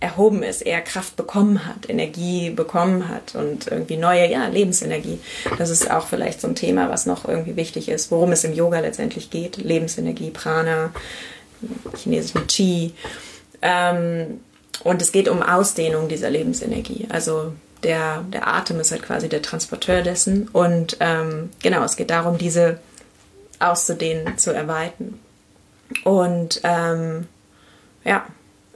[0.00, 5.18] erhoben ist, eher Kraft bekommen hat, Energie bekommen hat und irgendwie neue, ja, Lebensenergie.
[5.58, 8.54] Das ist auch vielleicht so ein Thema, was noch irgendwie wichtig ist, worum es im
[8.54, 9.56] Yoga letztendlich geht.
[9.56, 10.90] Lebensenergie, Prana,
[11.96, 12.94] chinesischen Qi.
[13.60, 14.40] Ähm,
[14.84, 17.08] und es geht um Ausdehnung dieser Lebensenergie.
[17.10, 20.46] Also der, der Atem ist halt quasi der Transporteur dessen.
[20.48, 22.78] Und ähm, genau, es geht darum, diese
[23.58, 25.18] auszudehnen, zu erweitern.
[26.04, 27.26] Und ähm,
[28.04, 28.26] ja,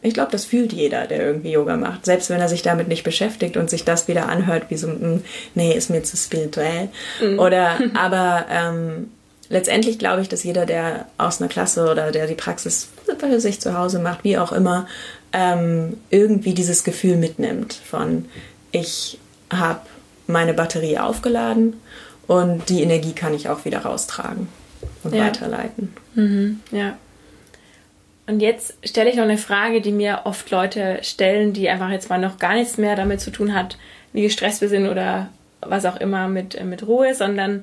[0.02, 2.04] ich glaube, das fühlt jeder, der irgendwie Yoga macht.
[2.04, 5.22] Selbst wenn er sich damit nicht beschäftigt und sich das wieder anhört, wie so, hm,
[5.54, 6.88] nee, ist mir zu spirituell.
[7.20, 7.38] Mhm.
[7.38, 9.10] Oder, aber ähm,
[9.48, 12.88] letztendlich glaube ich, dass jeder, der aus einer Klasse oder der die Praxis
[13.18, 14.88] für sich zu Hause macht, wie auch immer,
[15.32, 18.26] ähm, irgendwie dieses Gefühl mitnimmt von,
[18.72, 19.18] ich
[19.52, 19.80] habe
[20.26, 21.74] meine Batterie aufgeladen
[22.26, 24.48] und die Energie kann ich auch wieder raustragen
[25.04, 25.26] und ja.
[25.26, 25.94] weiterleiten.
[26.14, 26.60] Mhm.
[26.72, 26.96] Ja.
[28.32, 32.08] Und jetzt stelle ich noch eine Frage, die mir oft Leute stellen, die einfach jetzt
[32.08, 33.76] mal noch gar nichts mehr damit zu tun hat,
[34.14, 35.28] wie gestresst wir sind oder
[35.60, 37.62] was auch immer mit, äh, mit Ruhe, sondern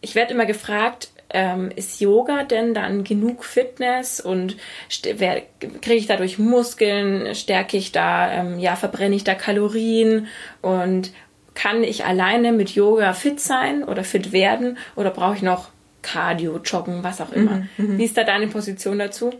[0.00, 4.56] ich werde immer gefragt, ähm, ist Yoga denn dann genug Fitness und
[4.88, 10.28] kriege ich dadurch Muskeln, stärke ich da, ähm, ja, verbrenne ich da Kalorien
[10.62, 11.10] und
[11.54, 15.70] kann ich alleine mit Yoga fit sein oder fit werden oder brauche ich noch
[16.02, 17.66] Cardio, Joggen, was auch immer?
[17.76, 17.98] Mhm, mhm.
[17.98, 19.32] Wie ist da deine Position dazu?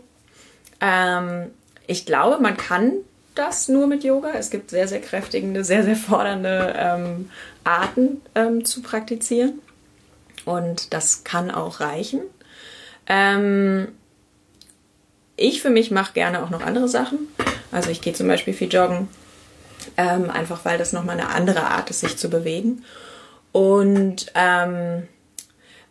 [0.81, 1.51] Ähm,
[1.87, 2.93] ich glaube, man kann
[3.35, 4.31] das nur mit Yoga.
[4.33, 7.29] Es gibt sehr, sehr kräftigende, sehr, sehr fordernde ähm,
[7.63, 9.61] Arten ähm, zu praktizieren.
[10.45, 12.21] Und das kann auch reichen.
[13.07, 13.89] Ähm,
[15.35, 17.27] ich für mich mache gerne auch noch andere Sachen.
[17.71, 19.09] Also ich gehe zum Beispiel viel joggen,
[19.97, 22.83] ähm, einfach weil das nochmal eine andere Art ist, sich zu bewegen.
[23.51, 25.07] Und ähm,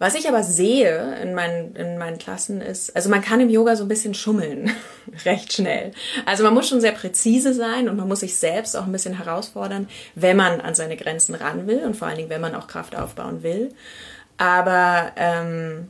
[0.04, 3.74] was ich aber sehe in meinen, in meinen Klassen ist, also man kann im Yoga
[3.74, 4.70] so ein bisschen schummeln,
[5.24, 5.92] recht schnell.
[6.26, 9.16] Also man muss schon sehr präzise sein und man muss sich selbst auch ein bisschen
[9.16, 12.66] herausfordern, wenn man an seine Grenzen ran will und vor allen Dingen, wenn man auch
[12.66, 13.70] Kraft aufbauen will.
[14.36, 15.88] Aber ähm,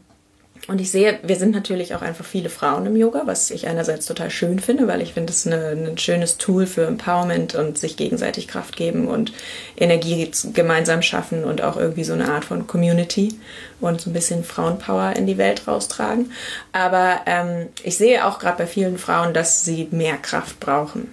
[0.66, 4.06] und ich sehe, wir sind natürlich auch einfach viele Frauen im Yoga, was ich einerseits
[4.06, 8.48] total schön finde, weil ich finde, es ein schönes Tool für Empowerment und sich gegenseitig
[8.48, 9.32] Kraft geben und
[9.76, 13.34] Energie gemeinsam schaffen und auch irgendwie so eine Art von Community
[13.80, 16.32] und so ein bisschen Frauenpower in die Welt raustragen.
[16.72, 21.12] Aber ähm, ich sehe auch gerade bei vielen Frauen, dass sie mehr Kraft brauchen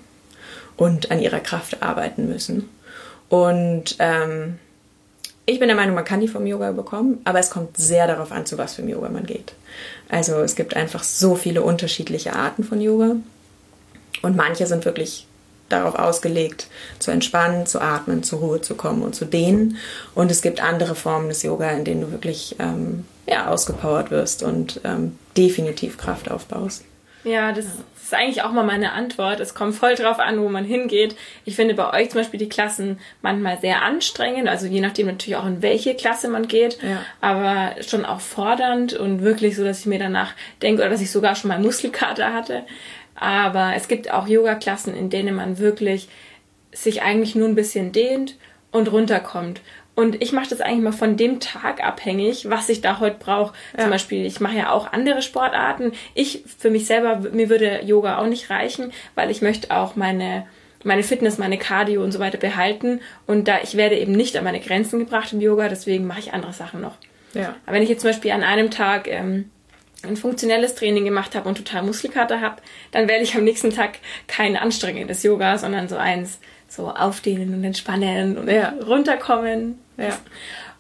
[0.77, 2.69] und an ihrer Kraft arbeiten müssen.
[3.27, 4.59] Und ähm,
[5.45, 8.31] ich bin der Meinung, man kann die vom Yoga bekommen, aber es kommt sehr darauf
[8.31, 9.53] an, zu was für ein Yoga man geht.
[10.09, 13.15] Also es gibt einfach so viele unterschiedliche Arten von Yoga
[14.21, 15.27] und manche sind wirklich
[15.69, 16.67] darauf ausgelegt,
[16.99, 19.77] zu entspannen, zu atmen, zur Ruhe zu kommen und zu dehnen.
[20.13, 24.43] Und es gibt andere Formen des Yoga, in denen du wirklich ähm, ja, ausgepowert wirst
[24.43, 26.83] und ähm, definitiv Kraft aufbaust.
[27.23, 27.65] Ja, das
[28.11, 29.39] ist eigentlich auch mal meine Antwort.
[29.39, 31.15] Es kommt voll drauf an, wo man hingeht.
[31.45, 35.37] Ich finde bei euch zum Beispiel die Klassen manchmal sehr anstrengend, also je nachdem natürlich
[35.37, 37.03] auch in welche Klasse man geht, ja.
[37.21, 41.11] aber schon auch fordernd und wirklich so, dass ich mir danach denke oder dass ich
[41.11, 42.63] sogar schon mal Muskelkater hatte.
[43.15, 46.09] Aber es gibt auch Yoga-Klassen, in denen man wirklich
[46.73, 48.35] sich eigentlich nur ein bisschen dehnt
[48.71, 49.61] und runterkommt.
[49.93, 53.53] Und ich mache das eigentlich mal von dem Tag abhängig, was ich da heute brauche.
[53.73, 53.83] Ja.
[53.83, 55.91] Zum Beispiel, ich mache ja auch andere Sportarten.
[56.13, 60.47] Ich für mich selber, mir würde Yoga auch nicht reichen, weil ich möchte auch meine
[60.83, 63.01] meine Fitness, meine Cardio und so weiter behalten.
[63.27, 66.33] Und da ich werde eben nicht an meine Grenzen gebracht im Yoga, deswegen mache ich
[66.33, 66.97] andere Sachen noch.
[67.33, 67.55] Ja.
[67.65, 69.51] Aber wenn ich jetzt zum Beispiel an einem Tag ähm,
[70.03, 73.99] ein funktionelles Training gemacht habe und total Muskelkater habe, dann wähle ich am nächsten Tag
[74.27, 76.39] kein anstrengendes Yoga, sondern so eins,
[76.71, 78.73] so aufdehnen und entspannen und ja.
[78.85, 79.79] runterkommen.
[79.97, 80.17] Ja.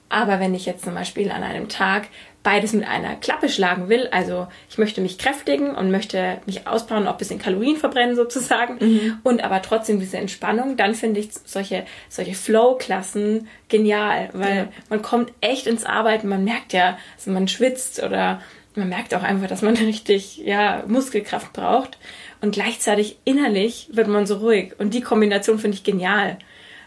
[0.09, 2.07] Aber wenn ich jetzt zum Beispiel an einem Tag
[2.43, 7.07] beides mit einer Klappe schlagen will, also ich möchte mich kräftigen und möchte mich ausbauen,
[7.07, 9.19] auch ein bisschen Kalorien verbrennen sozusagen mhm.
[9.23, 14.67] und aber trotzdem diese Entspannung, dann finde ich solche, solche Flow-Klassen genial, weil ja.
[14.89, 18.41] man kommt echt ins Arbeiten, man merkt ja, also man schwitzt oder
[18.75, 21.97] man merkt auch einfach, dass man richtig, ja, Muskelkraft braucht
[22.41, 26.37] und gleichzeitig innerlich wird man so ruhig und die Kombination finde ich genial.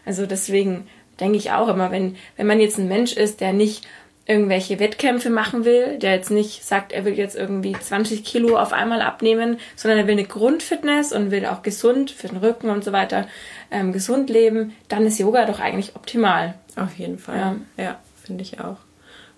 [0.04, 0.86] Also deswegen
[1.20, 3.86] denke ich auch immer, wenn, wenn man jetzt ein Mensch ist, der nicht
[4.26, 8.72] irgendwelche Wettkämpfe machen will, der jetzt nicht sagt, er will jetzt irgendwie 20 Kilo auf
[8.72, 12.84] einmal abnehmen, sondern er will eine Grundfitness und will auch gesund für den Rücken und
[12.84, 13.28] so weiter
[13.70, 16.54] ähm, gesund leben, dann ist Yoga doch eigentlich optimal.
[16.76, 17.36] Auf jeden Fall.
[17.36, 18.78] Ja, ja finde ich auch.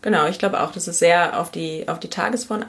[0.02, 2.62] Genau, ich glaube auch, dass es sehr auf die, auf die Tagesform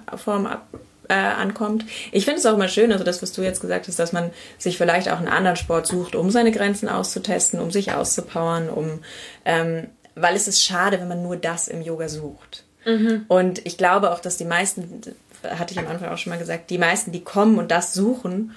[0.45, 0.67] ab,
[1.09, 1.85] äh, ankommt.
[2.11, 4.31] Ich finde es auch immer schön, also das, was du jetzt gesagt hast, dass man
[4.57, 8.99] sich vielleicht auch einen anderen Sport sucht, um seine Grenzen auszutesten, um sich auszupowern, um,
[9.45, 12.63] ähm, weil es ist schade, wenn man nur das im Yoga sucht.
[12.85, 13.25] Mhm.
[13.27, 15.01] Und ich glaube auch, dass die meisten,
[15.43, 18.55] hatte ich am Anfang auch schon mal gesagt, die meisten, die kommen und das suchen,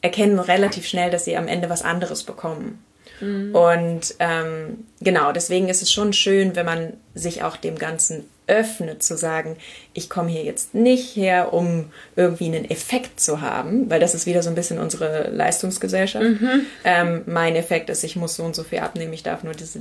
[0.00, 2.84] erkennen relativ schnell, dass sie am Ende was anderes bekommen.
[3.20, 3.54] Mhm.
[3.54, 9.02] Und ähm, genau, deswegen ist es schon schön, wenn man sich auch dem Ganzen öffnet,
[9.02, 9.56] zu sagen,
[9.94, 14.26] ich komme hier jetzt nicht her, um irgendwie einen Effekt zu haben, weil das ist
[14.26, 16.24] wieder so ein bisschen unsere Leistungsgesellschaft.
[16.24, 16.66] Mhm.
[16.84, 19.78] Ähm, mein Effekt ist, ich muss so und so viel abnehmen, ich darf nur das,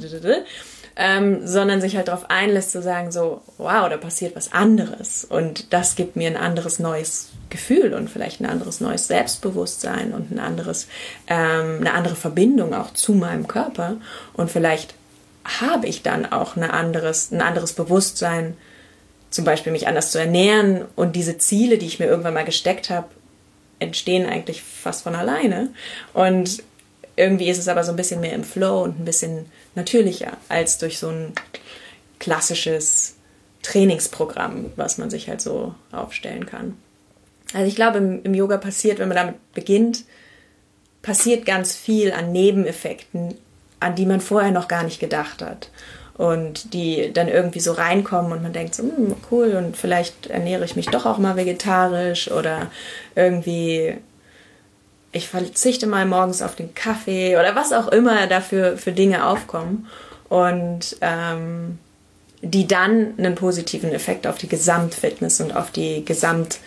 [0.96, 5.26] ähm, sondern sich halt darauf einlässt zu sagen, so, wow, da passiert was anderes.
[5.26, 10.32] Und das gibt mir ein anderes neues Gefühl und vielleicht ein anderes neues Selbstbewusstsein und
[10.32, 10.88] ein anderes,
[11.28, 13.98] ähm, eine andere Verbindung auch zu meinem Körper.
[14.34, 14.94] Und vielleicht
[15.46, 18.56] habe ich dann auch eine anderes, ein anderes Bewusstsein,
[19.30, 20.86] zum Beispiel mich anders zu ernähren.
[20.96, 23.08] Und diese Ziele, die ich mir irgendwann mal gesteckt habe,
[23.80, 25.70] entstehen eigentlich fast von alleine.
[26.14, 26.64] Und
[27.16, 30.78] irgendwie ist es aber so ein bisschen mehr im Flow und ein bisschen natürlicher als
[30.78, 31.34] durch so ein
[32.20, 33.16] klassisches
[33.64, 36.78] Trainingsprogramm, was man sich halt so aufstellen kann.
[37.54, 40.04] Also ich glaube, im, im Yoga passiert, wenn man damit beginnt,
[41.02, 43.36] passiert ganz viel an Nebeneffekten,
[43.80, 45.70] an die man vorher noch gar nicht gedacht hat.
[46.16, 50.64] Und die dann irgendwie so reinkommen und man denkt so, hm, cool, und vielleicht ernähre
[50.64, 52.70] ich mich doch auch mal vegetarisch oder
[53.16, 53.98] irgendwie,
[55.13, 59.88] ich verzichte mal morgens auf den Kaffee oder was auch immer dafür für Dinge aufkommen.
[60.28, 61.78] Und ähm,
[62.41, 66.60] die dann einen positiven Effekt auf die Gesamtfitness und auf die Gesamt,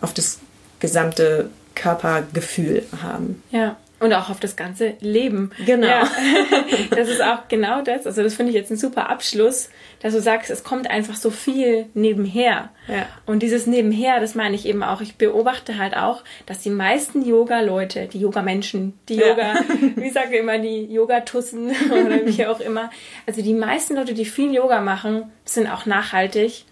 [0.00, 0.40] auf das
[0.80, 3.42] gesamte Körpergefühl haben.
[3.50, 3.76] Ja.
[4.00, 5.50] Und auch auf das ganze Leben.
[5.64, 5.86] Genau.
[5.86, 6.10] Ja,
[6.90, 8.06] das ist auch genau das.
[8.06, 9.68] Also das finde ich jetzt ein super Abschluss,
[10.00, 12.70] dass du sagst, es kommt einfach so viel nebenher.
[12.88, 13.06] Ja.
[13.26, 15.02] Und dieses Nebenher, das meine ich eben auch.
[15.02, 19.64] Ich beobachte halt auch, dass die meisten Yoga-Leute, die Yoga-Menschen, die Yoga, ja.
[19.96, 22.90] wie sage ich immer, die Yoga-Tussen oder wie auch immer,
[23.26, 26.64] also die meisten Leute, die viel Yoga machen, sind auch nachhaltig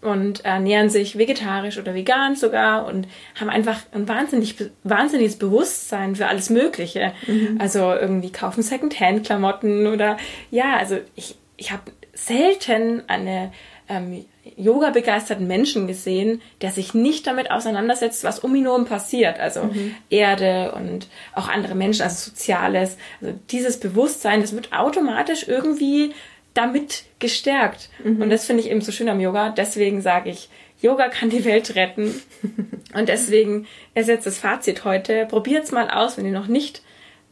[0.00, 3.08] und ernähren sich vegetarisch oder vegan sogar und
[3.38, 7.12] haben einfach ein wahnsinnig, wahnsinniges Bewusstsein für alles Mögliche.
[7.26, 7.58] Mhm.
[7.60, 10.16] Also irgendwie kaufen Secondhand-Klamotten oder
[10.50, 11.82] ja, also ich, ich habe
[12.14, 13.52] selten eine
[13.88, 14.24] ähm,
[14.56, 19.38] Yoga-begeisterten Menschen gesehen, der sich nicht damit auseinandersetzt, was um ihn herum passiert.
[19.40, 19.94] Also mhm.
[20.10, 22.96] Erde und auch andere Menschen, also Soziales.
[23.20, 26.12] Also dieses Bewusstsein, das wird automatisch irgendwie
[26.54, 27.90] damit gestärkt.
[28.02, 28.22] Mhm.
[28.22, 29.50] Und das finde ich eben so schön am Yoga.
[29.50, 30.48] Deswegen sage ich,
[30.80, 32.14] Yoga kann die Welt retten.
[32.94, 35.26] Und deswegen ist jetzt das Fazit heute.
[35.26, 36.82] Probiert es mal aus, wenn ihr noch nicht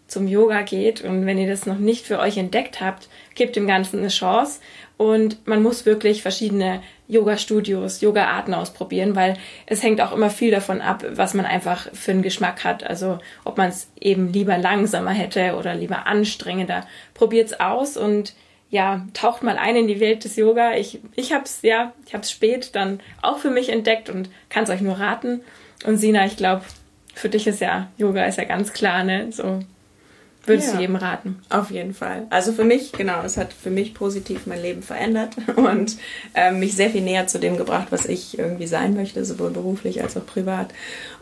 [0.06, 3.66] zum Yoga geht und wenn ihr das noch nicht für euch entdeckt habt, gebt dem
[3.66, 4.60] Ganzen eine Chance.
[4.96, 10.80] Und man muss wirklich verschiedene Yoga-Studios, Yoga-Arten ausprobieren, weil es hängt auch immer viel davon
[10.80, 12.84] ab, was man einfach für einen Geschmack hat.
[12.84, 16.86] Also ob man es eben lieber langsamer hätte oder lieber anstrengender.
[17.12, 18.34] Probiert's aus und
[18.70, 20.74] ja, taucht mal ein in die Welt des Yoga.
[20.74, 24.28] Ich, ich habe es ja, ich habe es spät dann auch für mich entdeckt und
[24.48, 25.42] kann es euch nur raten.
[25.84, 26.62] Und Sina, ich glaube,
[27.14, 29.30] für dich ist ja Yoga ist ja ganz klar, ne?
[29.30, 29.60] So
[30.46, 31.40] würdest ja, du jedem raten.
[31.50, 32.26] Auf jeden Fall.
[32.30, 35.96] Also für mich, genau, es hat für mich positiv mein Leben verändert und
[36.34, 40.02] äh, mich sehr viel näher zu dem gebracht, was ich irgendwie sein möchte, sowohl beruflich
[40.02, 40.72] als auch privat.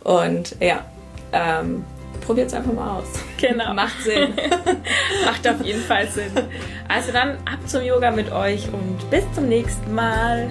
[0.03, 0.85] Und ja,
[1.33, 1.85] ähm,
[2.25, 3.07] probiert es einfach mal aus.
[3.41, 3.75] Genau.
[3.75, 4.35] Macht Sinn.
[5.25, 6.33] Macht auf jeden Fall Sinn.
[6.89, 10.51] Also dann ab zum Yoga mit euch und bis zum nächsten Mal.